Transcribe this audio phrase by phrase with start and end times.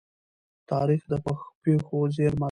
[0.69, 1.13] تاریخ د
[1.63, 2.39] پېښو زيرمه ده.